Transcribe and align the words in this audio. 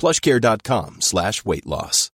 plushcare.com 0.00 0.90
slash 1.00 1.44
weight 1.44 1.66
loss. 1.66 2.10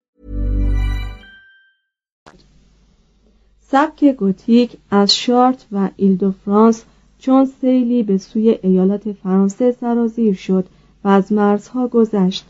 سبک 3.71 4.03
گوتیک 4.03 4.77
از 4.91 5.15
شارت 5.15 5.65
و 5.71 5.89
ایل 5.95 6.15
دو 6.15 6.31
فرانس 6.31 6.83
چون 7.19 7.45
سیلی 7.61 8.03
به 8.03 8.17
سوی 8.17 8.59
ایالات 8.63 9.11
فرانسه 9.11 9.75
سرازیر 9.79 10.33
شد 10.33 10.65
و 11.03 11.07
از 11.07 11.31
مرزها 11.31 11.87
گذشت 11.87 12.45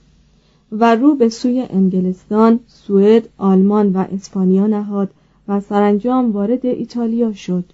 و 0.72 0.96
رو 0.96 1.16
به 1.16 1.30
سوی 1.30 1.68
انگلستان، 1.70 2.60
سوئد، 2.68 3.30
آلمان 3.38 3.94
و 3.94 3.98
اسپانیا 3.98 4.68
نهاد 4.68 5.10
و 5.48 5.60
سرانجام 5.60 6.32
وارد 6.32 6.66
ایتالیا 6.66 7.34
شد. 7.34 7.66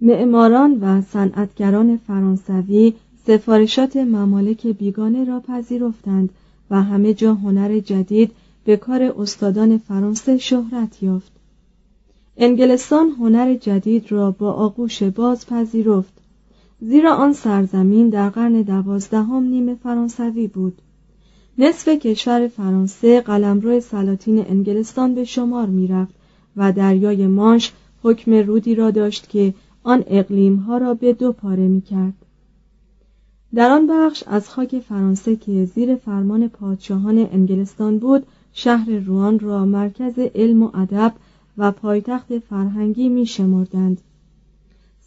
معماران 0.00 0.78
و 0.80 1.02
صنعتگران 1.02 1.96
فرانسوی 1.96 2.94
سفارشات 3.26 3.96
ممالک 3.96 4.66
بیگانه 4.66 5.24
را 5.24 5.40
پذیرفتند 5.40 6.30
و 6.70 6.82
همه 6.82 7.14
جا 7.14 7.34
هنر 7.34 7.78
جدید 7.78 8.30
به 8.64 8.76
کار 8.76 9.02
استادان 9.02 9.78
فرانسه 9.78 10.38
شهرت 10.38 11.02
یافت 11.02 11.32
انگلستان 12.36 13.10
هنر 13.10 13.54
جدید 13.54 14.12
را 14.12 14.30
با 14.30 14.52
آغوش 14.52 15.02
باز 15.02 15.46
پذیرفت 15.46 16.12
زیرا 16.80 17.14
آن 17.14 17.32
سرزمین 17.32 18.08
در 18.08 18.28
قرن 18.28 18.62
دوازدهم 18.62 19.44
نیمه 19.44 19.74
فرانسوی 19.74 20.46
بود 20.46 20.82
نصف 21.58 21.88
کشور 21.88 22.48
فرانسه 22.48 23.20
قلمرو 23.20 23.80
سلاطین 23.80 24.46
انگلستان 24.48 25.14
به 25.14 25.24
شمار 25.24 25.66
می‌رفت 25.66 26.14
و 26.56 26.72
دریای 26.72 27.26
مانش 27.26 27.72
حکم 28.02 28.34
رودی 28.34 28.74
را 28.74 28.90
داشت 28.90 29.28
که 29.28 29.54
آن 29.82 30.04
اقلیمها 30.06 30.78
را 30.78 30.94
به 30.94 31.12
دو 31.12 31.32
پاره 31.32 31.68
می 31.68 31.80
کرد. 31.80 32.21
در 33.54 33.70
آن 33.70 33.86
بخش 33.86 34.24
از 34.26 34.48
خاک 34.48 34.78
فرانسه 34.78 35.36
که 35.36 35.64
زیر 35.64 35.96
فرمان 35.96 36.48
پادشاهان 36.48 37.18
انگلستان 37.18 37.98
بود 37.98 38.26
شهر 38.52 38.90
روان 38.90 39.38
را 39.38 39.64
مرکز 39.64 40.18
علم 40.34 40.62
و 40.62 40.70
ادب 40.74 41.12
و 41.58 41.72
پایتخت 41.72 42.38
فرهنگی 42.38 43.08
می 43.08 43.26
شمردند. 43.26 44.00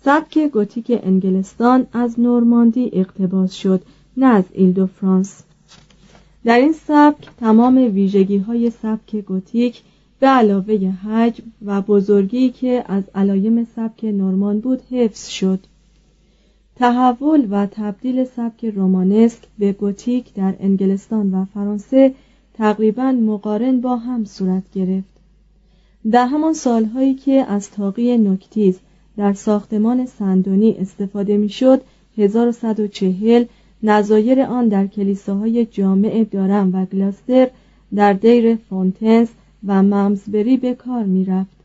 سبک 0.04 0.38
گوتیک 0.38 1.00
انگلستان 1.04 1.88
از 1.94 2.20
نورماندی 2.20 2.90
اقتباس 2.94 3.54
شد 3.54 3.82
نه 4.18 4.26
از 4.26 4.44
ایل 4.54 4.72
دو 4.72 4.88
فرانس 4.88 5.44
در 6.46 6.60
این 6.60 6.74
سبک 6.74 7.30
تمام 7.40 7.78
ویژگی 7.78 8.38
های 8.38 8.70
سبک 8.70 9.16
گوتیک 9.16 9.82
به 10.20 10.28
علاوه 10.28 10.76
حجم 10.76 11.44
و 11.66 11.82
بزرگی 11.82 12.50
که 12.50 12.86
از 12.88 13.04
علایم 13.16 13.68
سبک 13.76 14.04
نورمان 14.04 14.60
بود 14.60 14.82
حفظ 14.92 15.30
شد 15.30 15.60
تحول 16.76 17.48
و 17.52 17.66
تبدیل 17.72 18.24
سبک 18.24 18.66
رومانسک 18.66 19.40
به 19.60 19.72
گوتیک 19.72 20.34
در 20.34 20.54
انگلستان 20.60 21.34
و 21.34 21.46
فرانسه 21.46 22.14
تقریبا 22.54 23.12
مقارن 23.12 23.82
با 23.82 23.96
هم 23.96 24.26
صورت 24.26 24.64
گرفت. 24.74 25.16
در 26.12 26.26
همان 26.26 26.54
سالهایی 26.54 27.14
که 27.14 27.32
از 27.32 27.72
تاق 27.72 28.18
نوک‌تیز 28.18 28.80
در 29.18 29.34
ساختمان 29.34 30.06
سن‌دنی 30.06 30.72
استفاده 30.80 31.38
می‌شد 31.38 31.82
1140 32.18 33.46
نظایر 33.84 34.42
آن 34.42 34.68
در 34.68 34.88
کلیساهای 34.88 35.66
جامع 35.66 36.24
دارم 36.32 36.76
و 36.76 36.86
گلاستر 36.86 37.50
در 37.96 38.14
دیر 38.14 38.56
فونتنس 38.56 39.30
و 39.68 39.84
ممزبری 39.84 40.58
به 40.58 40.74
کار 40.74 41.04
می‌رفت. 41.04 41.56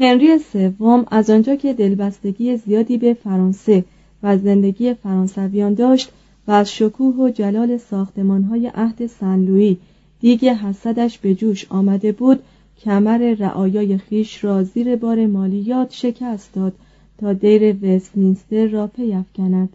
هنری 0.00 0.38
سوم 0.38 1.06
از 1.10 1.30
آنجا 1.30 1.56
که 1.56 1.72
دلبستگی 1.72 2.56
زیادی 2.56 2.98
به 2.98 3.14
فرانسه 3.14 3.84
و 4.24 4.38
زندگی 4.38 4.94
فرانسویان 4.94 5.74
داشت 5.74 6.12
و 6.46 6.52
از 6.52 6.72
شکوه 6.72 7.14
و 7.14 7.30
جلال 7.30 7.76
ساختمانهای 7.76 8.70
عهد 8.74 9.06
سنلویی 9.06 9.78
دیگ 10.20 10.46
حسدش 10.46 11.18
به 11.18 11.34
جوش 11.34 11.66
آمده 11.70 12.12
بود 12.12 12.42
کمر 12.84 13.34
رعایای 13.38 13.98
خیش 13.98 14.44
را 14.44 14.62
زیر 14.62 14.96
بار 14.96 15.26
مالیات 15.26 15.92
شکست 15.92 16.54
داد 16.54 16.72
تا 17.18 17.32
دیر 17.32 17.76
وستمینستر 17.84 18.66
را 18.66 18.86
پیافکند 18.86 19.68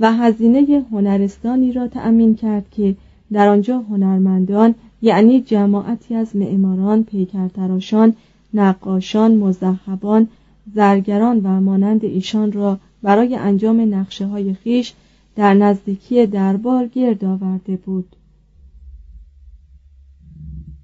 و 0.00 0.12
هزینه 0.12 0.84
هنرستانی 0.92 1.72
را 1.72 1.88
تأمین 1.88 2.34
کرد 2.34 2.66
که 2.70 2.96
در 3.32 3.48
آنجا 3.48 3.78
هنرمندان 3.78 4.74
یعنی 5.02 5.40
جماعتی 5.40 6.14
از 6.14 6.36
معماران 6.36 7.04
پیکرتراشان 7.04 8.14
نقاشان 8.54 9.34
مذهبان 9.34 10.28
زرگران 10.74 11.40
و 11.40 11.60
مانند 11.60 12.04
ایشان 12.04 12.52
را 12.52 12.78
برای 13.02 13.36
انجام 13.36 13.94
نقشه 13.94 14.26
های 14.26 14.54
خیش 14.54 14.92
در 15.36 15.54
نزدیکی 15.54 16.26
دربار 16.26 16.86
گرد 16.86 17.24
آورده 17.24 17.76
بود. 17.76 18.16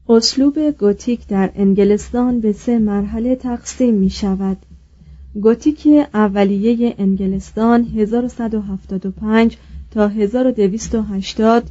اسلوب 0.09 0.71
گوتیک 0.71 1.27
در 1.27 1.51
انگلستان 1.55 2.41
به 2.41 2.53
سه 2.53 2.79
مرحله 2.79 3.37
تقسیم 3.37 3.95
می 3.95 4.11
شود 4.11 4.57
گوتیک 5.43 5.89
اولیه 6.15 6.95
انگلستان 6.99 7.85
1175 7.85 9.57
تا 9.91 10.09
1280 10.09 11.71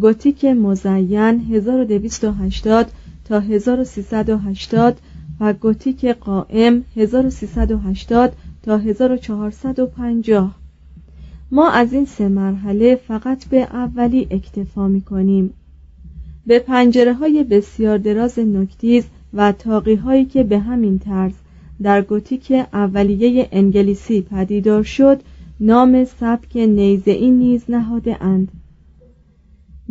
گوتیک 0.00 0.44
مزین 0.44 1.40
1280 1.40 2.86
تا 3.24 3.40
1380 3.40 4.98
و 5.42 5.52
گوتیک 5.52 6.04
قائم 6.04 6.84
1380 6.96 8.32
تا 8.62 8.78
1450 8.78 10.54
ما 11.50 11.70
از 11.70 11.92
این 11.92 12.04
سه 12.04 12.28
مرحله 12.28 12.96
فقط 12.96 13.48
به 13.48 13.62
اولی 13.62 14.26
اکتفا 14.30 14.88
می 14.88 15.00
کنیم 15.00 15.54
به 16.46 16.58
پنجره 16.58 17.14
های 17.14 17.44
بسیار 17.44 17.98
دراز 17.98 18.38
نکتیز 18.38 19.04
و 19.34 19.52
تاقی 19.52 19.94
هایی 19.94 20.24
که 20.24 20.42
به 20.42 20.58
همین 20.58 20.98
طرز 20.98 21.32
در 21.82 22.02
گوتیک 22.02 22.52
اولیه 22.72 23.48
انگلیسی 23.52 24.20
پدیدار 24.20 24.82
شد 24.82 25.22
نام 25.60 26.04
سبک 26.04 26.56
نیزه 26.56 27.10
این 27.10 27.38
نیز 27.38 27.64
نهاده 27.68 28.22
اند 28.22 28.48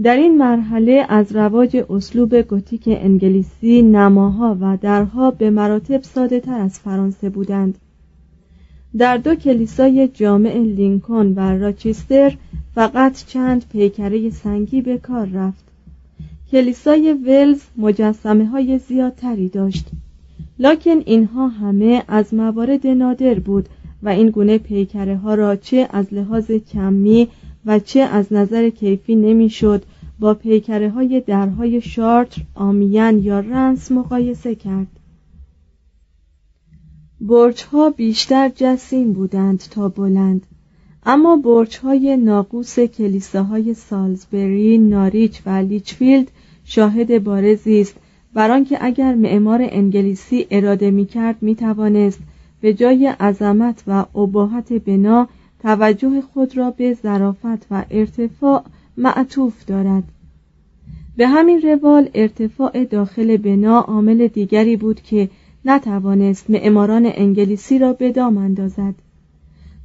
در 0.03 0.15
این 0.15 0.37
مرحله 0.37 1.05
از 1.09 1.35
رواج 1.35 1.77
اسلوب 1.89 2.35
گوتیک 2.35 2.83
انگلیسی 2.87 3.81
نماها 3.81 4.57
و 4.61 4.77
درها 4.81 5.31
به 5.31 5.49
مراتب 5.49 6.03
ساده 6.03 6.39
تر 6.39 6.59
از 6.59 6.79
فرانسه 6.79 7.29
بودند. 7.29 7.77
در 8.97 9.17
دو 9.17 9.35
کلیسای 9.35 10.07
جامع 10.07 10.57
لینکن 10.57 11.33
و 11.35 11.39
راچستر 11.39 12.37
فقط 12.75 13.25
چند 13.25 13.65
پیکره 13.71 14.29
سنگی 14.29 14.81
به 14.81 14.97
کار 14.97 15.27
رفت. 15.27 15.63
کلیسای 16.51 17.13
ولز 17.13 17.61
مجسمه 17.77 18.45
های 18.45 18.77
زیادتری 18.77 19.49
داشت. 19.49 19.87
لکن 20.59 21.01
اینها 21.05 21.47
همه 21.47 22.03
از 22.07 22.33
موارد 22.33 22.87
نادر 22.87 23.39
بود 23.39 23.69
و 24.03 24.09
این 24.09 24.29
گونه 24.29 24.57
پیکره 24.57 25.17
ها 25.17 25.35
را 25.35 25.55
چه 25.55 25.87
از 25.91 26.13
لحاظ 26.13 26.51
کمی 26.51 27.27
و 27.65 27.79
چه 27.79 27.99
از 27.99 28.33
نظر 28.33 28.69
کیفی 28.69 29.15
نمی‌شد. 29.15 29.83
با 30.19 30.33
پیکره 30.33 30.89
های 30.89 31.19
درهای 31.19 31.81
شارتر، 31.81 32.41
آمیان 32.55 33.23
یا 33.23 33.39
رنس 33.39 33.91
مقایسه 33.91 34.55
کرد. 34.55 34.87
برج 37.21 37.63
ها 37.63 37.89
بیشتر 37.89 38.51
جسیم 38.55 39.13
بودند 39.13 39.59
تا 39.71 39.89
بلند 39.89 40.45
اما 41.05 41.37
برج 41.37 41.77
های 41.77 42.17
ناقوس 42.17 42.79
کلیساهای 42.79 43.73
سالزبری، 43.73 44.77
ناریچ 44.77 45.41
و 45.45 45.49
لیچفیلد 45.49 46.31
شاهد 46.63 47.23
بارزی 47.23 47.81
است. 47.81 47.95
بر 48.33 48.51
آنکه 48.51 48.77
اگر 48.81 49.15
معمار 49.15 49.59
انگلیسی 49.61 50.47
اراده 50.51 50.91
می 50.91 51.05
کرد 51.05 51.35
می 51.41 51.55
توانست 51.55 52.19
به 52.61 52.73
جای 52.73 53.07
عظمت 53.07 53.83
و 53.87 54.05
اباحت 54.17 54.73
بنا 54.73 55.27
توجه 55.61 56.21
خود 56.21 56.57
را 56.57 56.71
به 56.71 56.93
ظرافت 56.93 57.67
و 57.71 57.85
ارتفاع 57.91 58.63
معطوف 58.97 59.65
دارد. 59.65 60.03
به 61.17 61.27
همین 61.27 61.61
روال 61.61 62.09
ارتفاع 62.13 62.83
داخل 62.83 63.37
بنا 63.37 63.79
عامل 63.79 64.27
دیگری 64.27 64.77
بود 64.77 65.01
که 65.01 65.29
نتوانست 65.65 66.49
معماران 66.49 67.11
انگلیسی 67.13 67.79
را 67.79 67.93
به 67.93 68.11
دام 68.11 68.37
اندازد. 68.37 68.93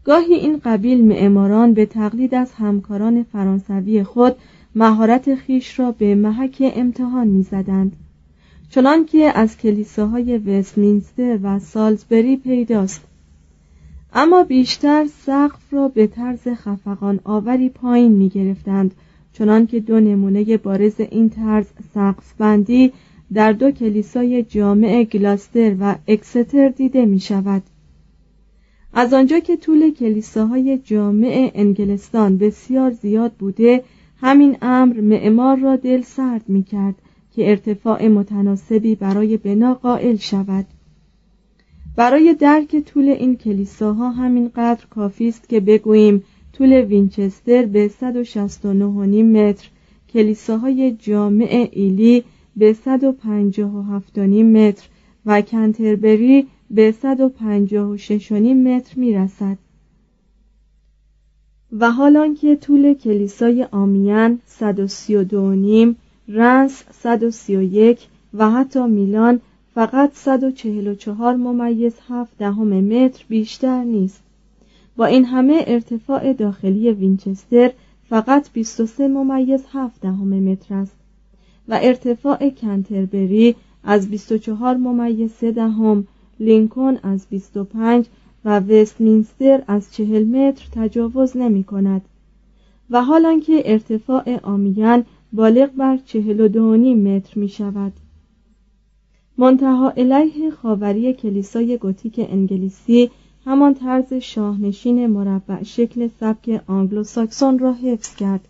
گاهی 0.05 0.35
این 0.35 0.61
قبیل 0.65 1.05
معماران 1.05 1.75
به 1.75 1.87
تقلید 1.87 2.35
از 2.35 2.53
همکاران 2.53 3.23
فرانسوی 3.23 4.05
خود 4.05 4.37
مهارت 4.75 5.35
خیش 5.35 5.81
را 5.81 5.93
به 5.93 6.15
محک 6.15 6.73
امتحان 6.77 7.27
می‌زدند. 7.27 7.93
چنانکه 8.71 9.33
از 9.35 9.59
کلیساهای 9.59 10.39
وستمینستر 10.39 11.39
و 11.43 11.59
سالزبری 11.59 12.37
پیداست. 12.37 13.06
اما 14.19 14.45
بیشتر 14.45 15.07
سقف 15.07 15.75
را 15.75 15.89
به 15.89 16.07
طرز 16.07 16.49
خفقان 16.49 17.21
آوری 17.25 17.69
پایین 17.69 18.13
می 18.13 18.29
گرفتند 18.29 18.95
چنانکه 19.33 19.81
دو 19.81 20.01
نمونه 20.01 20.57
بارز 20.57 21.01
این 21.01 21.31
طرز 21.31 21.67
سقف 21.95 22.35
بندی 22.39 22.93
در 23.33 23.53
دو 23.53 23.71
کلیسای 23.71 24.43
جامع 24.43 25.05
گلاستر 25.05 25.77
و 25.81 25.95
اکستر 26.09 26.69
دیده 26.69 27.07
می 27.07 27.21
شود. 27.21 27.63
از 28.93 29.15
آنجا 29.15 29.39
که 29.39 29.57
طول 29.57 29.91
کلیساهای 29.95 30.79
جامع 30.79 31.51
انگلستان 31.55 32.39
بسیار 32.39 32.91
زیاد 32.91 33.33
بوده 33.33 33.85
همین 34.21 34.57
امر 34.63 35.01
معمار 35.01 35.57
را 35.57 35.77
دل 35.77 36.03
سرد 36.03 36.49
می 36.49 36.63
کرد 36.63 36.95
که 37.35 37.51
ارتفاع 37.51 38.09
متناسبی 38.09 38.95
برای 38.95 39.37
بنا 39.37 39.75
قائل 39.75 40.17
شود. 40.17 40.67
برای 41.97 42.35
درک 42.35 42.81
طول 42.81 43.09
این 43.09 43.37
کلیساها 43.37 44.11
همینقدر 44.11 44.87
کافی 44.87 45.29
است 45.29 45.49
که 45.49 45.61
بگوییم 45.61 46.25
طول 46.53 46.73
وینچستر 46.73 47.67
به 47.67 47.91
169.5 48.01 48.79
متر 49.25 49.69
کلیساهای 50.13 50.93
جامع 50.93 51.69
ایلی 51.73 52.25
به 52.57 52.77
157.5 52.85 54.19
متر 54.19 54.89
و 55.27 55.43
کنتربری 55.43 56.47
به 56.71 56.95
156.5 57.03 58.33
متر 58.33 58.93
می 58.97 59.15
رسد. 59.15 59.59
و 61.73 61.91
حالان 61.91 62.35
که 62.35 62.57
طول 62.57 62.95
کلیسای 62.95 63.67
آمیان 63.73 64.41
132.5 64.61 65.95
رنس 66.29 66.85
131 66.93 68.07
و 68.35 68.51
حتی 68.51 68.87
میلان 68.87 69.41
فقط 69.77 70.11
144 70.15 71.37
ممیز 71.37 71.95
7 72.09 72.39
دهم 72.39 72.69
متر 72.69 73.25
بیشتر 73.29 73.85
نیست. 73.85 74.23
با 74.97 75.07
این 75.07 75.25
همه 75.25 75.65
ارتفاع 75.67 76.33
داخلی 76.33 76.91
وینچستر 76.91 77.73
فقط 78.09 78.53
23 78.53 79.09
ممیز 79.09 79.65
7 79.73 80.01
دهم 80.01 80.29
متر 80.29 80.75
است 80.75 80.97
و 81.69 81.79
ارتفاع 81.83 82.51
کنتربری 82.51 83.55
از 83.85 84.11
24 84.11 84.77
ممیز 84.77 85.33
3 85.33 85.53
دهم 85.53 86.07
لینکن 86.41 86.97
از 87.03 87.27
25 87.31 88.07
و 88.45 88.61
وستمینستر 88.61 89.63
از 89.67 89.95
40 89.95 90.25
متر 90.25 90.67
تجاوز 90.73 91.37
نمی 91.37 91.65
کند 91.65 92.03
و 92.91 93.03
حالان 93.03 93.41
که 93.41 93.63
ارتفاع 93.65 94.41
آمیان 94.43 95.05
بالغ 95.33 95.71
بر 95.71 95.97
42 95.97 96.77
متر 96.95 97.39
می 97.39 97.49
شود. 97.49 97.93
منتها 99.39 99.91
علیه 99.91 100.51
خاوری 100.51 101.13
کلیسای 101.13 101.79
گوتیک 101.79 102.27
انگلیسی 102.31 103.11
همان 103.47 103.75
طرز 103.75 104.15
شاهنشین 104.15 105.07
مربع 105.07 105.63
شکل 105.63 106.09
سبک 106.21 106.61
آنگلو 106.67 107.05
ساکسون 107.05 107.59
را 107.59 107.73
حفظ 107.73 108.15
کرد 108.15 108.41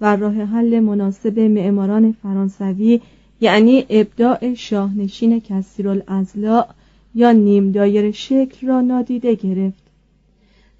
و 0.00 0.16
راه 0.16 0.34
حل 0.34 0.80
مناسب 0.80 1.38
معماران 1.38 2.12
فرانسوی 2.22 3.00
یعنی 3.40 3.86
ابداع 3.90 4.54
شاهنشین 4.54 5.40
کثیرالازلاع 5.40 6.66
یا 7.14 7.32
نیم 7.32 7.72
دایر 7.72 8.10
شکل 8.10 8.66
را 8.66 8.80
نادیده 8.80 9.34
گرفت. 9.34 9.82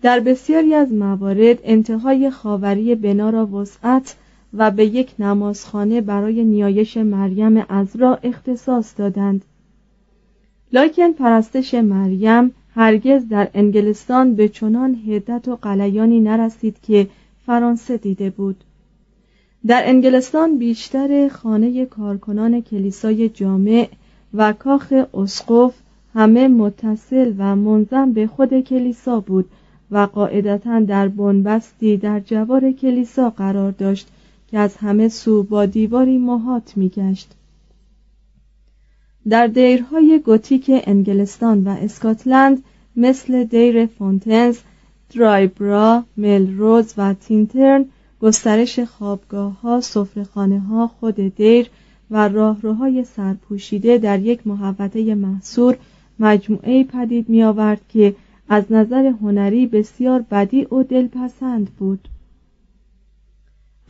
در 0.02 0.20
بسیاری 0.20 0.74
از 0.74 0.92
موارد 0.92 1.58
انتهای 1.64 2.30
خاوری 2.30 2.94
بنا 2.94 3.30
را 3.30 3.46
وسعت 3.46 4.16
و 4.54 4.70
به 4.70 4.86
یک 4.86 5.14
نمازخانه 5.18 6.00
برای 6.00 6.44
نیایش 6.44 6.96
مریم 6.96 7.66
را 7.98 8.18
اختصاص 8.22 8.94
دادند. 8.98 9.44
لکن 10.76 11.12
پرستش 11.12 11.74
مریم 11.74 12.54
هرگز 12.74 13.28
در 13.28 13.48
انگلستان 13.54 14.34
به 14.34 14.48
چنان 14.48 14.94
هدت 15.06 15.48
و 15.48 15.56
قلیانی 15.56 16.20
نرسید 16.20 16.76
که 16.82 17.08
فرانسه 17.46 17.96
دیده 17.96 18.30
بود. 18.30 18.64
در 19.66 19.82
انگلستان 19.86 20.58
بیشتر 20.58 21.28
خانه 21.28 21.86
کارکنان 21.86 22.60
کلیسای 22.60 23.28
جامع 23.28 23.88
و 24.34 24.52
کاخ 24.52 24.92
اسقف 25.14 25.74
همه 26.14 26.48
متصل 26.48 27.32
و 27.38 27.56
منظم 27.56 28.12
به 28.12 28.26
خود 28.26 28.60
کلیسا 28.60 29.20
بود 29.20 29.48
و 29.90 29.98
قاعدتا 29.98 30.80
در 30.80 31.08
بنبستی 31.08 31.96
در 31.96 32.20
جوار 32.20 32.72
کلیسا 32.72 33.30
قرار 33.30 33.70
داشت 33.70 34.08
که 34.50 34.58
از 34.58 34.76
همه 34.76 35.08
سو 35.08 35.42
با 35.42 35.66
دیواری 35.66 36.18
محاط 36.18 36.76
میگشت. 36.76 37.35
در 39.28 39.46
دیرهای 39.46 40.22
گوتیک 40.24 40.70
انگلستان 40.84 41.64
و 41.64 41.68
اسکاتلند 41.68 42.62
مثل 42.96 43.44
دیر 43.44 43.86
فونتنز، 43.86 44.58
درایبرا، 45.14 46.04
ملروز 46.16 46.94
و 46.96 47.14
تینترن 47.14 47.84
گسترش 48.20 48.78
خوابگاه 48.80 49.60
ها، 49.60 49.80
سفرخانه 49.80 50.60
ها، 50.60 50.86
خود 50.86 51.14
دیر 51.14 51.70
و 52.10 52.28
راهروهای 52.28 53.04
سرپوشیده 53.04 53.98
در 53.98 54.20
یک 54.20 54.46
محوطه 54.46 55.14
محصور 55.14 55.76
مجموعه 56.18 56.84
پدید 56.84 57.28
می 57.28 57.42
آورد 57.42 57.80
که 57.88 58.14
از 58.48 58.64
نظر 58.70 59.06
هنری 59.06 59.66
بسیار 59.66 60.24
بدی 60.30 60.64
و 60.64 60.82
دلپسند 60.82 61.70
بود. 61.70 62.08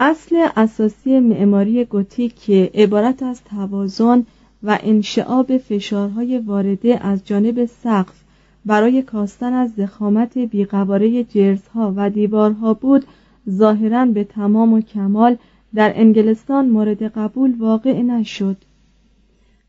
اصل 0.01 0.47
اساسی 0.57 1.21
معماری 1.21 1.85
گوتیک 1.85 2.35
که 2.35 2.71
عبارت 2.75 3.23
از 3.23 3.45
توازن 3.45 4.27
و 4.63 4.79
انشعاب 4.83 5.59
فشارهای 5.59 6.39
وارده 6.39 7.07
از 7.07 7.27
جانب 7.27 7.65
سقف 7.65 8.23
برای 8.67 9.03
کاستن 9.03 9.53
از 9.53 9.73
زخامت 9.77 10.39
بیقواره 10.39 11.25
جرزها 11.25 11.93
و 11.97 12.11
دیوارها 12.11 12.75
بود 12.75 13.05
ظاهرا 13.51 14.07
به 14.07 14.25
تمام 14.25 14.73
و 14.73 14.81
کمال 14.81 15.37
در 15.75 15.93
انگلستان 15.97 16.69
مورد 16.69 17.03
قبول 17.03 17.55
واقع 17.59 18.03
نشد. 18.03 18.57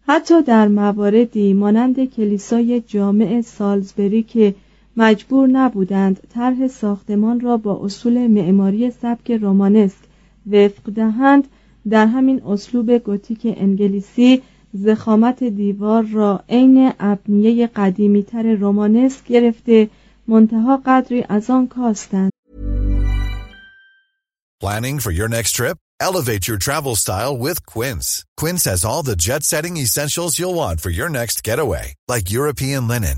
حتی 0.07 0.41
در 0.41 0.67
مواردی 0.67 1.53
مانند 1.53 2.05
کلیسای 2.05 2.81
جامع 2.81 3.41
سالزبری 3.41 4.23
که 4.23 4.55
مجبور 4.97 5.47
نبودند 5.47 6.19
طرح 6.33 6.67
ساختمان 6.67 7.39
را 7.39 7.57
با 7.57 7.79
اصول 7.83 8.27
معماری 8.27 8.91
سبک 8.91 9.31
رومانسک 9.31 9.97
وفق 10.51 10.91
دهند 10.95 11.47
در 11.89 12.07
همین 12.07 12.41
اسلوب 12.43 12.91
گوتیک 12.91 13.41
انگلیسی 13.57 14.41
زخامت 14.73 15.43
دیوار 15.43 16.03
را 16.03 16.43
عین 16.49 16.91
ابنیه 16.99 17.67
قدیمیتر 17.67 18.55
رومانسک 18.55 19.27
گرفته 19.27 19.89
منتها 20.27 20.81
قدری 20.85 21.25
از 21.29 21.49
آن 21.49 21.67
کاستند 21.67 22.31
Planning 24.63 24.99
for 24.99 25.11
your 25.11 25.29
next 25.29 25.51
trip? 25.51 25.77
Elevate 25.99 26.47
your 26.47 26.57
travel 26.57 26.95
style 26.95 27.37
with 27.37 27.65
Quince. 27.65 28.25
Quince 28.37 28.63
has 28.65 28.83
all 28.83 29.03
the 29.03 29.15
jet-setting 29.15 29.77
essentials 29.77 30.39
you'll 30.39 30.55
want 30.55 30.81
for 30.81 30.89
your 30.89 31.09
next 31.09 31.43
getaway, 31.43 31.93
like 32.07 32.31
European 32.31 32.87
linen, 32.87 33.17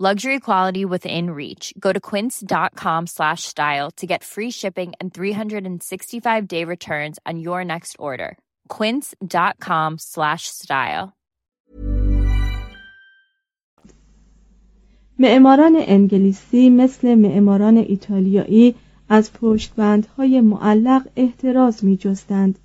Luxury 0.00 0.40
quality 0.40 0.84
within 0.84 1.30
reach. 1.30 1.72
Go 1.80 1.90
to 1.90 1.98
quince.com 1.98 3.06
slash 3.06 3.44
style 3.44 3.90
to 3.92 4.06
get 4.06 4.22
free 4.22 4.50
shipping 4.50 4.92
and 5.00 5.14
365 5.14 6.46
day 6.46 6.64
returns 6.64 7.18
on 7.24 7.38
your 7.38 7.64
next 7.64 7.96
order. 7.98 8.36
Quince.com 8.68 9.96
slash 9.98 10.48
style. 10.48 11.16
معماران 15.18 15.76
انگلیسی 15.78 16.70
مثل 16.70 17.14
معماران 17.14 17.76
ایتالیایی 17.76 18.74
از 19.08 19.32
پشتبندهای 19.32 20.40
معلق 20.40 21.08
احتراز 21.16 21.84
می 21.84 21.96
جستند. 21.96 22.58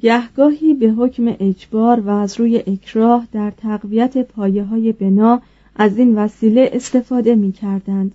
گهگاهی 0.00 0.74
به 0.74 0.90
حکم 0.90 1.36
اجبار 1.40 2.00
و 2.00 2.10
از 2.10 2.40
روی 2.40 2.56
اکراه 2.66 3.26
در 3.32 3.50
تقویت 3.50 4.18
پایه 4.18 4.64
های 4.64 4.92
بنا 4.92 5.42
از 5.76 5.98
این 5.98 6.14
وسیله 6.14 6.70
استفاده 6.72 7.34
می 7.34 7.52
کردند. 7.52 8.12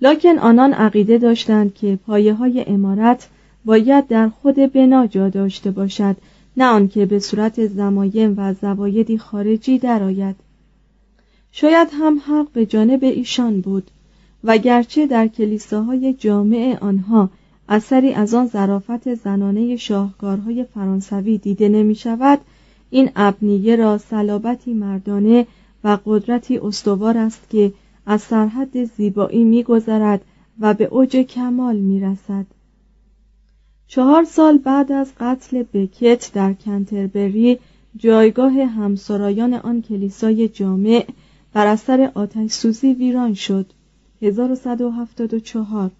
لکن 0.00 0.38
آنان 0.38 0.72
عقیده 0.72 1.18
داشتند 1.18 1.74
که 1.74 1.98
پایه 2.06 2.34
های 2.34 2.64
امارت 2.66 3.28
باید 3.64 4.08
در 4.08 4.28
خود 4.28 4.56
بنا 4.56 5.06
جا 5.06 5.28
داشته 5.28 5.70
باشد 5.70 6.16
نه 6.56 6.64
آنکه 6.64 7.06
به 7.06 7.18
صورت 7.18 7.66
زمایم 7.66 8.34
و 8.36 8.54
زوایدی 8.54 9.18
خارجی 9.18 9.78
درآید. 9.78 10.36
شاید 11.52 11.88
هم 11.92 12.18
حق 12.26 12.46
به 12.52 12.66
جانب 12.66 13.04
ایشان 13.04 13.60
بود 13.60 13.90
و 14.44 14.58
گرچه 14.58 15.06
در 15.06 15.28
کلیساهای 15.28 16.14
جامع 16.14 16.78
آنها 16.80 17.30
اثری 17.68 18.12
از 18.12 18.34
آن 18.34 18.46
ظرافت 18.46 19.14
زنانه 19.14 19.76
شاهکارهای 19.76 20.64
فرانسوی 20.64 21.38
دیده 21.38 21.68
نمی 21.68 21.94
شود 21.94 22.38
این 22.90 23.10
ابنیه 23.16 23.76
را 23.76 23.98
صلابتی 23.98 24.74
مردانه 24.74 25.46
و 25.84 25.98
قدرتی 26.06 26.58
استوار 26.58 27.18
است 27.18 27.50
که 27.50 27.72
از 28.06 28.22
سرحد 28.22 28.84
زیبایی 28.84 29.44
میگذرد 29.44 30.20
و 30.60 30.74
به 30.74 30.84
اوج 30.84 31.16
کمال 31.16 31.76
می 31.76 32.00
رسد. 32.00 32.46
چهار 33.86 34.24
سال 34.24 34.58
بعد 34.58 34.92
از 34.92 35.12
قتل 35.20 35.62
بکت 35.72 36.30
در 36.34 36.52
کنتربری 36.52 37.58
جایگاه 37.96 38.52
همسرایان 38.52 39.54
آن 39.54 39.82
کلیسای 39.82 40.48
جامع 40.48 41.06
بر 41.52 41.66
اثر 41.66 42.10
آتش 42.14 42.50
سوزی 42.50 42.92
ویران 42.92 43.34
شد 43.34 43.66
1174 44.22 45.90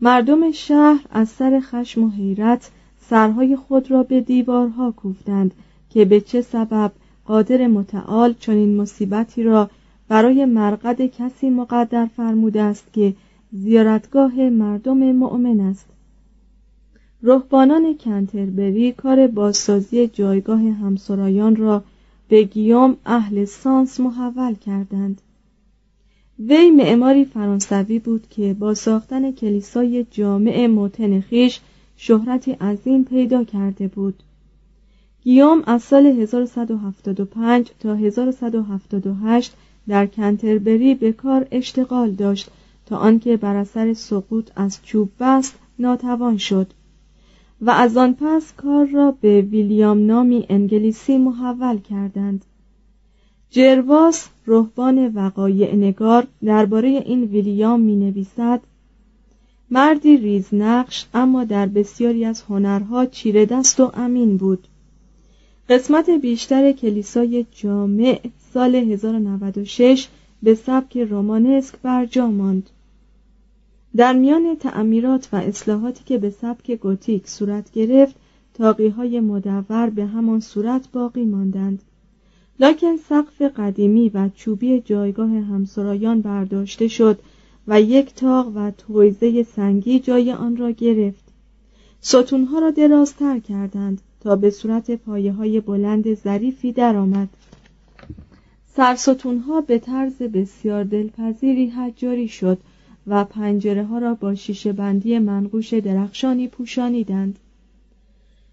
مردم 0.00 0.50
شهر 0.50 1.04
از 1.10 1.28
سر 1.28 1.60
خشم 1.60 2.02
و 2.04 2.10
حیرت 2.10 2.70
سرهای 3.00 3.56
خود 3.56 3.90
را 3.90 4.02
به 4.02 4.20
دیوارها 4.20 4.90
کوفتند 4.90 5.54
که 5.90 6.04
به 6.04 6.20
چه 6.20 6.40
سبب 6.40 6.92
قادر 7.24 7.66
متعال 7.66 8.34
چنین 8.40 8.76
مصیبتی 8.76 9.42
را 9.42 9.70
برای 10.08 10.44
مرقد 10.44 11.06
کسی 11.06 11.50
مقدر 11.50 12.06
فرموده 12.06 12.62
است 12.62 12.92
که 12.92 13.14
زیارتگاه 13.52 14.34
مردم 14.34 15.12
مؤمن 15.12 15.60
است. 15.60 15.86
رهبانان 17.22 17.96
کنتربری 18.00 18.92
کار 18.92 19.26
بازسازی 19.26 20.06
جایگاه 20.06 20.60
همسرایان 20.60 21.56
را 21.56 21.82
به 22.28 22.42
گیوم 22.42 22.96
اهل 23.06 23.44
سانس 23.44 24.00
محول 24.00 24.54
کردند. 24.54 25.20
وی 26.38 26.70
معماری 26.70 27.24
فرانسوی 27.24 27.98
بود 27.98 28.26
که 28.30 28.54
با 28.54 28.74
ساختن 28.74 29.32
کلیسای 29.32 30.06
جامع 30.10 30.66
موتن 30.66 31.20
خیش 31.20 31.60
شهرتی 31.96 32.52
عظیم 32.52 33.04
پیدا 33.04 33.44
کرده 33.44 33.88
بود. 33.88 34.22
گیوم 35.22 35.62
از 35.66 35.82
سال 35.82 36.06
1175 36.06 37.70
تا 37.80 37.94
1178 37.94 39.52
در 39.88 40.06
کنتربری 40.06 40.94
به 40.94 41.12
کار 41.12 41.46
اشتغال 41.50 42.10
داشت 42.10 42.50
تا 42.86 42.96
آنکه 42.96 43.36
بر 43.36 43.56
اثر 43.56 43.94
سقوط 43.94 44.50
از 44.56 44.78
چوب 44.82 45.10
بست 45.20 45.58
ناتوان 45.78 46.36
شد 46.36 46.66
و 47.60 47.70
از 47.70 47.96
آن 47.96 48.14
پس 48.20 48.52
کار 48.56 48.86
را 48.86 49.16
به 49.20 49.40
ویلیام 49.40 50.06
نامی 50.06 50.46
انگلیسی 50.48 51.18
محول 51.18 51.78
کردند. 51.78 52.44
جرواس 53.50 54.28
رهبان 54.46 55.08
وقایع 55.14 55.74
نگار 55.74 56.26
درباره 56.44 56.88
این 56.88 57.24
ویلیام 57.24 57.80
می 57.80 57.96
نویسد 57.96 58.60
مردی 59.70 60.16
ریزنقش 60.16 61.06
اما 61.14 61.44
در 61.44 61.66
بسیاری 61.66 62.24
از 62.24 62.42
هنرها 62.42 63.06
چیره 63.06 63.46
دست 63.46 63.80
و 63.80 63.90
امین 63.94 64.36
بود. 64.36 64.68
قسمت 65.68 66.10
بیشتر 66.10 66.72
کلیسای 66.72 67.46
جامع 67.52 68.20
سال 68.54 68.74
1096 68.74 70.08
به 70.42 70.54
سبک 70.54 70.96
رومانسک 70.96 71.74
برجا 71.82 72.26
ماند. 72.26 72.70
در 73.96 74.12
میان 74.12 74.56
تعمیرات 74.56 75.28
و 75.32 75.36
اصلاحاتی 75.36 76.04
که 76.04 76.18
به 76.18 76.30
سبک 76.30 76.70
گوتیک 76.70 77.28
صورت 77.28 77.72
گرفت 77.72 78.14
تاقی 78.54 78.88
های 78.88 79.20
مدور 79.20 79.90
به 79.90 80.06
همان 80.06 80.40
صورت 80.40 80.88
باقی 80.92 81.24
ماندند. 81.24 81.82
لکن 82.60 82.96
سقف 82.96 83.42
قدیمی 83.42 84.08
و 84.08 84.28
چوبی 84.28 84.80
جایگاه 84.80 85.30
همسرایان 85.30 86.20
برداشته 86.20 86.88
شد 86.88 87.18
و 87.68 87.80
یک 87.80 88.14
تاق 88.14 88.52
و 88.54 88.70
تویزه 88.70 89.42
سنگی 89.42 90.00
جای 90.00 90.32
آن 90.32 90.56
را 90.56 90.70
گرفت. 90.70 91.24
ستونها 92.00 92.58
را 92.58 92.70
درازتر 92.70 93.38
کردند 93.38 94.00
تا 94.20 94.36
به 94.36 94.50
صورت 94.50 94.90
پایه 94.90 95.32
های 95.32 95.60
بلند 95.60 96.14
ظریفی 96.14 96.72
درآمد. 96.72 97.28
سرستونها 98.76 99.60
به 99.60 99.78
طرز 99.78 100.16
بسیار 100.22 100.84
دلپذیری 100.84 101.66
حجاری 101.66 102.28
شد 102.28 102.58
و 103.06 103.24
پنجره 103.24 103.84
ها 103.84 103.98
را 103.98 104.14
با 104.14 104.34
شیشه 104.34 104.72
بندی 104.72 105.18
منقوش 105.18 105.74
درخشانی 105.74 106.48
پوشانیدند. 106.48 107.38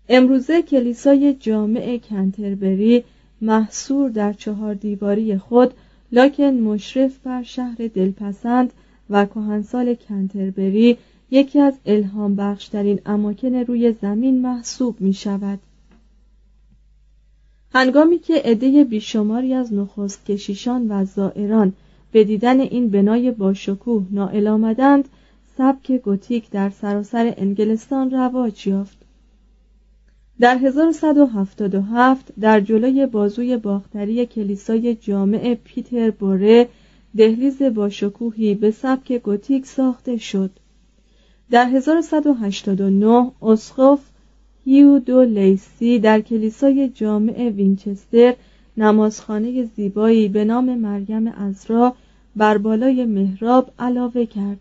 امروزه 0.09 0.61
کلیسای 0.61 1.33
جامع 1.33 1.97
کنتربری 2.09 3.03
محصور 3.41 4.09
در 4.09 4.33
چهار 4.33 4.73
دیواری 4.73 5.37
خود 5.37 5.73
لکن 6.11 6.43
مشرف 6.43 7.19
بر 7.19 7.43
شهر 7.43 7.75
دلپسند 7.93 8.73
و 9.09 9.25
کهنسال 9.25 9.95
کنتربری 9.95 10.97
یکی 11.31 11.59
از 11.59 11.73
الهام 11.85 12.35
بخشترین 12.35 12.99
اماکن 13.05 13.55
روی 13.55 13.95
زمین 14.01 14.41
محسوب 14.41 15.01
می 15.01 15.13
شود 15.13 15.59
هنگامی 17.73 18.19
که 18.19 18.41
عده 18.45 18.83
بیشماری 18.83 19.53
از 19.53 19.73
نخست 19.73 20.25
کشیشان 20.25 20.91
و 20.91 21.05
زائران 21.05 21.73
به 22.11 22.23
دیدن 22.23 22.59
این 22.59 22.89
بنای 22.89 23.31
باشکوه 23.31 24.05
نائل 24.11 24.47
آمدند 24.47 25.09
سبک 25.57 25.91
گوتیک 25.91 26.49
در 26.49 26.69
سراسر 26.69 27.33
انگلستان 27.37 28.11
رواج 28.11 28.67
یافت. 28.67 29.04
در 30.39 30.57
1177 30.57 32.31
در 32.39 32.59
جلوی 32.59 33.05
بازوی 33.05 33.57
باختری 33.57 34.25
کلیسای 34.25 34.95
جامع 34.95 35.57
پیتر 35.63 36.11
بوره 36.11 36.67
دهلیز 37.17 37.61
باشکوهی 37.61 38.55
به 38.55 38.71
سبک 38.71 39.11
گوتیک 39.11 39.65
ساخته 39.65 40.17
شد. 40.17 40.51
در 41.51 41.65
1189 41.65 43.31
اسقف 43.41 43.99
هیودو 44.65 45.21
لیسی 45.21 45.99
در 45.99 46.21
کلیسای 46.21 46.89
جامع 46.89 47.49
وینچستر 47.49 48.33
نمازخانه 48.77 49.63
زیبایی 49.63 50.27
به 50.27 50.45
نام 50.45 50.77
مریم 50.77 51.27
ازرا 51.27 51.95
بر 52.35 52.57
بالای 52.57 53.05
محراب 53.05 53.71
علاوه 53.79 54.25
کرد. 54.25 54.59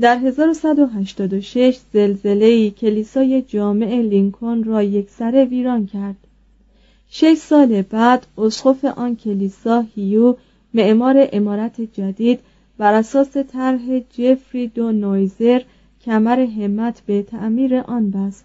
در 0.00 0.18
1186 0.18 1.78
زلزله‌ای 1.92 2.70
کلیسای 2.70 3.42
جامع 3.42 4.00
لینکن 4.00 4.64
را 4.64 4.82
یکسره 4.82 5.44
ویران 5.44 5.86
کرد. 5.86 6.16
شش 7.10 7.34
سال 7.34 7.82
بعد 7.82 8.26
اسقف 8.38 8.84
آن 8.84 9.16
کلیسا 9.16 9.84
هیو 9.94 10.36
معمار 10.74 11.28
امارت 11.32 11.80
جدید 11.80 12.40
بر 12.78 12.94
اساس 12.94 13.36
طرح 13.36 13.98
جفری 13.98 14.66
دو 14.68 14.92
نویزر 14.92 15.62
کمر 16.04 16.40
همت 16.40 17.02
به 17.06 17.22
تعمیر 17.22 17.76
آن 17.76 18.10
بست 18.10 18.44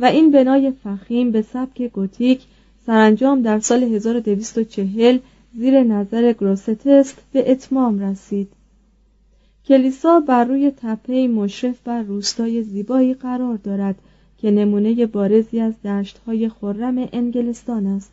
و 0.00 0.04
این 0.04 0.30
بنای 0.30 0.72
فخیم 0.84 1.30
به 1.30 1.42
سبک 1.42 1.82
گوتیک 1.82 2.40
سرانجام 2.86 3.42
در 3.42 3.60
سال 3.60 3.82
1240 3.82 5.18
زیر 5.54 5.82
نظر 5.82 6.32
گروستست 6.32 7.22
به 7.32 7.50
اتمام 7.50 7.98
رسید. 7.98 8.48
کلیسا 9.68 10.20
بر 10.20 10.44
روی 10.44 10.72
تپه 10.76 11.28
مشرف 11.28 11.80
بر 11.84 12.02
روستای 12.02 12.62
زیبایی 12.62 13.14
قرار 13.14 13.56
دارد 13.56 13.98
که 14.38 14.50
نمونه 14.50 15.06
بارزی 15.06 15.60
از 15.60 15.82
دشتهای 15.82 16.48
خرم 16.48 17.08
انگلستان 17.12 17.86
است. 17.86 18.12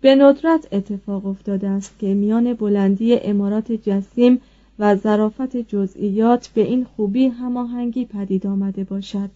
به 0.00 0.14
ندرت 0.14 0.68
اتفاق 0.72 1.26
افتاده 1.26 1.68
است 1.68 1.98
که 1.98 2.14
میان 2.14 2.54
بلندی 2.54 3.18
امارات 3.18 3.72
جسیم 3.72 4.40
و 4.78 4.96
ظرافت 4.96 5.56
جزئیات 5.56 6.48
به 6.48 6.60
این 6.60 6.84
خوبی 6.84 7.26
هماهنگی 7.26 8.04
پدید 8.04 8.46
آمده 8.46 8.84
باشد. 8.84 9.30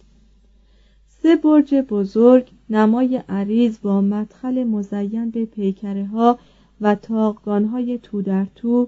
سه 1.07 1.35
برج 1.35 1.75
بزرگ 1.75 2.47
نمای 2.69 3.21
عریض 3.29 3.77
با 3.81 4.01
مدخل 4.01 4.63
مزین 4.63 5.29
به 5.29 5.45
پیکره 5.45 6.05
ها 6.05 6.39
و 6.81 6.95
تاقگان 6.95 7.65
های 7.65 7.97
تو 8.03 8.21
در 8.21 8.45
تو 8.55 8.87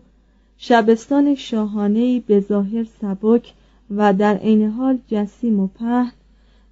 شبستان 0.58 1.36
شاهانهی 1.36 2.20
به 2.20 2.40
ظاهر 2.40 2.86
سبک 3.02 3.54
و 3.92 4.14
در 4.14 4.38
عین 4.38 4.70
حال 4.70 4.98
جسیم 5.08 5.60
و 5.60 5.68
پهن 5.68 6.12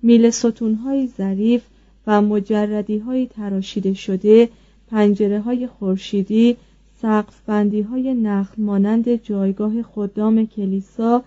میل 0.02 0.30
ستونهای 0.30 1.08
ظریف 1.08 1.62
و 2.08 2.22
مجردی 2.22 2.98
های 2.98 3.28
تراشیده 3.28 3.94
شده 3.94 4.50
پنجره 4.88 5.40
های 5.40 5.68
خورشیدی 5.68 6.58
سقف 7.02 7.42
بندی 7.46 7.82
های 7.82 8.14
نخل 8.14 8.64
مانند 8.64 9.24
جایگاه 9.24 9.82
خدام 9.82 10.46
کلیسا 10.46 11.24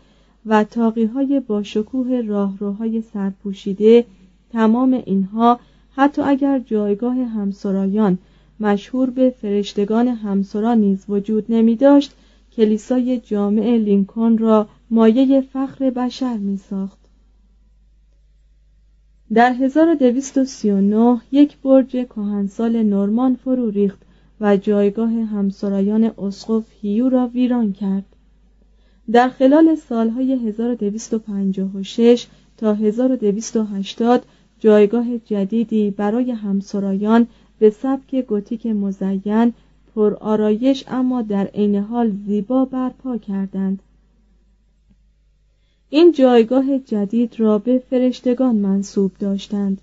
و 0.46 0.64
تاقی 0.64 1.04
های 1.04 1.40
با 1.40 1.62
شکوه 1.62 2.20
راهروهای 2.26 3.02
سرپوشیده 3.02 4.04
تمام 4.52 5.02
اینها 5.06 5.60
حتی 5.96 6.22
اگر 6.22 6.58
جایگاه 6.58 7.16
همسرایان 7.16 8.18
مشهور 8.60 9.10
به 9.10 9.34
فرشتگان 9.40 10.08
همسرا 10.08 10.74
نیز 10.74 11.04
وجود 11.08 11.44
نمی 11.48 11.76
داشت 11.76 12.12
کلیسای 12.56 13.20
جامع 13.20 13.76
لینکن 13.76 14.38
را 14.38 14.68
مایه 14.90 15.40
فخر 15.40 15.90
بشر 15.90 16.36
می 16.36 16.56
ساخت. 16.56 16.98
در 19.32 19.52
1239 19.52 21.20
یک 21.32 21.56
برج 21.58 21.90
کهنسال 21.90 22.82
نورمان 22.82 23.34
فرو 23.34 23.70
ریخت 23.70 23.98
و 24.40 24.56
جایگاه 24.56 25.10
همسرایان 25.10 26.04
اسقف 26.18 26.64
هیو 26.80 27.08
را 27.08 27.26
ویران 27.26 27.72
کرد. 27.72 28.04
در 29.12 29.28
خلال 29.28 29.74
سالهای 29.74 30.32
1256 30.32 32.26
تا 32.56 32.74
1280 32.74 34.26
جایگاه 34.60 35.18
جدیدی 35.18 35.90
برای 35.90 36.30
همسرایان 36.30 37.26
به 37.58 37.70
سبک 37.70 38.14
گوتیک 38.14 38.66
مزین 38.66 39.52
پر 39.94 40.14
آرایش 40.14 40.84
اما 40.88 41.22
در 41.22 41.46
عین 41.46 41.76
حال 41.76 42.12
زیبا 42.26 42.64
برپا 42.64 43.18
کردند. 43.18 43.82
این 45.90 46.12
جایگاه 46.12 46.78
جدید 46.78 47.40
را 47.40 47.58
به 47.58 47.82
فرشتگان 47.90 48.56
منصوب 48.56 49.12
داشتند. 49.18 49.80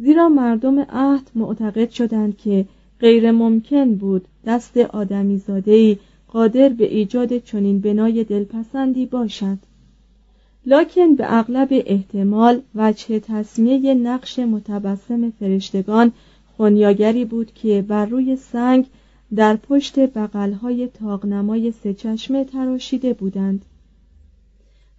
زیرا 0.00 0.28
مردم 0.28 0.80
عهد 0.80 1.30
معتقد 1.34 1.90
شدند 1.90 2.36
که 2.36 2.64
غیر 3.00 3.30
ممکن 3.30 3.94
بود 3.94 4.24
دست 4.46 4.76
آدمیزادهی 4.76 5.98
قادر 6.28 6.68
به 6.68 6.94
ایجاد 6.94 7.38
چنین 7.38 7.80
بنای 7.80 8.24
دلپسندی 8.24 9.06
باشد. 9.06 9.58
لکن 10.66 11.14
به 11.14 11.38
اغلب 11.38 11.68
احتمال 11.70 12.60
وجه 12.74 13.20
تصمیه 13.20 13.94
نقش 13.94 14.38
متبسم 14.38 15.30
فرشتگان 15.30 16.12
خونیاگری 16.56 17.24
بود 17.24 17.54
که 17.54 17.84
بر 17.88 18.06
روی 18.06 18.36
سنگ 18.36 18.86
در 19.34 19.56
پشت 19.56 19.98
بغلهای 19.98 20.88
تاغنمای 20.88 21.72
سه 21.72 21.94
چشمه 21.94 22.44
تراشیده 22.44 23.12
بودند. 23.12 23.64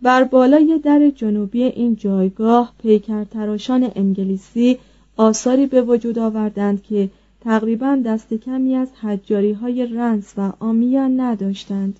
بر 0.01 0.23
بالای 0.23 0.79
در 0.83 1.09
جنوبی 1.15 1.63
این 1.63 1.95
جایگاه 1.95 2.73
پیکر 2.77 3.23
تراشان 3.23 3.91
انگلیسی 3.95 4.77
آثاری 5.17 5.67
به 5.67 5.81
وجود 5.81 6.19
آوردند 6.19 6.83
که 6.83 7.09
تقریبا 7.41 8.01
دست 8.05 8.33
کمی 8.33 8.75
از 8.75 8.87
حجاری 9.01 9.51
های 9.51 9.85
رنس 9.85 10.33
و 10.37 10.53
آمیان 10.59 11.19
نداشتند. 11.19 11.99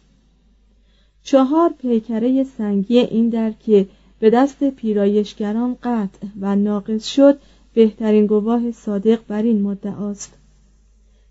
چهار 1.23 1.73
پیکره 1.81 2.43
سنگی 2.43 2.99
این 2.99 3.29
در 3.29 3.51
که 3.51 3.87
به 4.19 4.29
دست 4.29 4.63
پیرایشگران 4.63 5.77
قطع 5.83 6.27
و 6.39 6.55
ناقص 6.55 7.05
شد 7.07 7.39
بهترین 7.73 8.25
گواه 8.25 8.71
صادق 8.71 9.19
بر 9.27 9.41
این 9.41 9.61
مدعاست. 9.61 10.33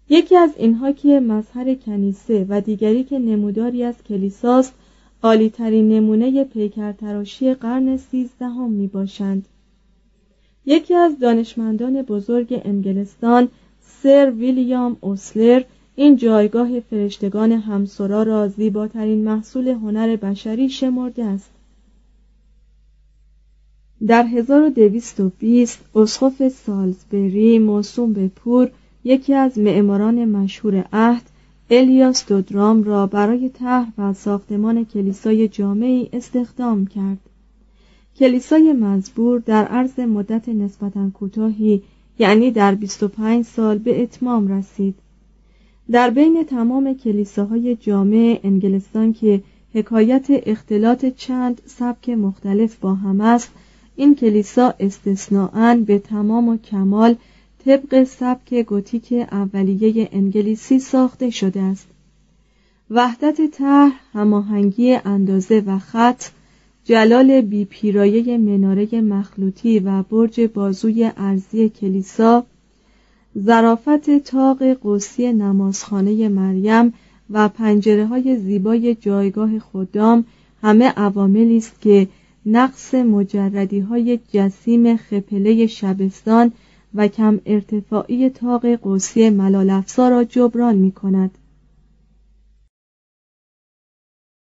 یکی 0.09 0.37
از 0.37 0.51
اینها 0.57 0.93
که 0.93 1.21
مظهر 1.21 1.75
کنیسه 1.75 2.47
و 2.49 2.61
دیگری 2.61 3.05
که 3.05 3.19
نموداری 3.19 3.83
از 3.83 3.95
کلیساست 4.09 4.75
عالیترین 5.23 5.89
نمونه 5.89 6.45
پیکر 6.45 6.93
تراشی 6.93 7.55
قرن 7.55 7.97
سیزدهم 7.97 8.71
می 8.71 8.87
باشند 8.87 9.47
یکی 10.67 10.95
از 10.95 11.19
دانشمندان 11.19 12.03
بزرگ 12.03 12.63
انگلستان 12.65 13.49
سر 13.81 14.31
ویلیام 14.31 14.97
اوسلر 15.01 15.63
این 15.97 16.17
جایگاه 16.17 16.81
فرشتگان 16.81 17.53
همسرا 17.53 18.23
را 18.23 18.49
زیباترین 18.49 19.25
محصول 19.25 19.69
هنر 19.69 20.17
بشری 20.17 20.69
شمرده 20.69 21.25
است. 21.25 21.51
در 24.07 24.23
1220 24.23 25.85
اسقف 25.95 26.49
سالزبری 26.49 27.59
موسوم 27.59 28.13
به 28.13 28.29
پور 28.29 28.71
یکی 29.07 29.35
از 29.35 29.59
معماران 29.59 30.25
مشهور 30.25 30.85
عهد 30.93 31.23
الیاس 31.71 32.27
دودرام 32.27 32.83
را 32.83 33.07
برای 33.07 33.49
طرح 33.49 33.87
و 33.99 34.13
ساختمان 34.13 34.85
کلیسای 34.85 35.49
جامعی 35.49 36.09
استخدام 36.13 36.87
کرد. 36.87 37.19
کلیسای 38.19 38.73
مزبور 38.73 39.39
در 39.41 39.65
عرض 39.65 39.99
مدت 39.99 40.49
نسبتا 40.49 41.11
کوتاهی 41.15 41.83
یعنی 42.19 42.51
در 42.51 42.75
25 42.75 43.45
سال 43.45 43.79
به 43.79 44.03
اتمام 44.03 44.49
رسید. 44.49 44.95
در 45.91 46.11
بین 46.11 46.45
تمام 46.45 46.95
کلیساهای 46.95 47.77
جامع 47.77 48.41
انگلستان 48.45 49.13
که 49.13 49.43
حکایت 49.75 50.27
اختلاط 50.31 51.05
چند 51.05 51.63
سبک 51.67 52.09
مختلف 52.09 52.77
با 52.77 52.95
هم 52.95 53.21
است 53.21 53.51
این 53.97 54.15
کلیسا 54.15 54.75
استثناعا 54.81 55.83
به 55.87 55.99
تمام 55.99 56.49
و 56.49 56.57
کمال 56.57 57.17
طبق 57.67 58.05
سبک 58.05 58.55
گوتیک 58.55 59.13
اولیه 59.33 60.09
انگلیسی 60.13 60.79
ساخته 60.79 61.31
شده 61.31 61.61
است. 61.61 61.87
وحدت 62.91 63.51
طرح 63.51 63.93
هماهنگی 64.13 64.93
اندازه 64.93 65.63
و 65.67 65.79
خط 65.79 66.25
جلال 66.85 67.41
بی 67.41 67.65
پیرایه 67.65 68.39
مناره 68.39 69.01
مخلوطی 69.01 69.79
و 69.79 70.03
برج 70.03 70.41
بازوی 70.41 71.11
ارزی 71.17 71.69
کلیسا 71.69 72.47
ظرافت 73.39 74.19
تاق 74.19 74.73
قوسی 74.73 75.33
نمازخانه 75.33 76.29
مریم 76.29 76.95
و 77.31 77.49
پنجره 77.49 78.07
های 78.07 78.37
زیبای 78.37 78.95
جایگاه 78.95 79.59
خدام 79.59 80.25
همه 80.63 80.89
عواملی 80.89 81.57
است 81.57 81.81
که 81.81 82.09
نقص 82.47 82.95
مجردی 82.95 83.81
های 83.81 84.19
جسیم 84.33 84.97
خپله 84.97 85.67
شبستان 85.67 86.53
و 86.97 87.09
کم 87.09 87.41
ارتفاعی 87.47 88.31
تاق 88.31 88.67
قوسی 88.67 89.31
ملال 89.31 89.71
را 90.09 90.25
جبران 90.25 90.77
می 90.77 90.93
کند. 90.93 91.31